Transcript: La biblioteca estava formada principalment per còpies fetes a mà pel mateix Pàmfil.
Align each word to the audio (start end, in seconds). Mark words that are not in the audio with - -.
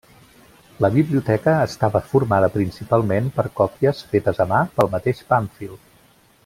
La 0.85 0.89
biblioteca 0.95 1.53
estava 1.65 2.01
formada 2.13 2.49
principalment 2.57 3.29
per 3.37 3.47
còpies 3.63 4.01
fetes 4.15 4.43
a 4.47 4.49
mà 4.55 4.67
pel 4.81 4.95
mateix 4.97 5.27
Pàmfil. 5.35 5.81